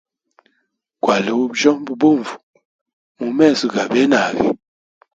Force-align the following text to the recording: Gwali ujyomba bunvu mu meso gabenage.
Gwali 1.03 1.31
ujyomba 1.43 1.91
bunvu 2.01 2.35
mu 3.19 3.29
meso 3.37 3.63
gabenage. 3.73 4.47